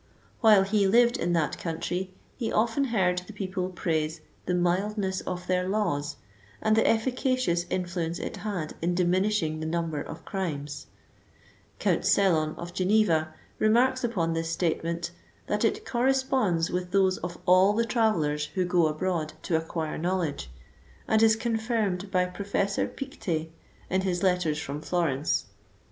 [0.39, 5.21] While he lived in that country, he often heard the people praise '* the mildness
[5.27, 6.15] of their laws,
[6.59, 10.87] and the efficacious influence it had in diminishing the number of critnes,^*
[11.77, 15.11] Count Sellon, of Geneva, remarks upon this statement,
[15.45, 19.55] that it '< corresponds with those of all the travel lers who go abroad to
[19.55, 20.49] acquire knowledge,
[21.07, 23.51] and is confirmed by Professor Pictet,
[23.87, 25.45] in his letters from Florence."